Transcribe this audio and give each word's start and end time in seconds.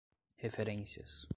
referências 0.45 1.29